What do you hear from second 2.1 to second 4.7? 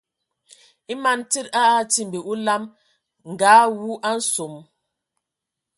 a olam nga awū a nsom.